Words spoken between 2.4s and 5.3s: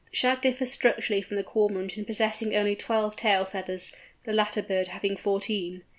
only twelve tail feathers, the latter bird having